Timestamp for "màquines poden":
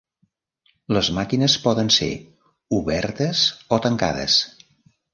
1.17-1.93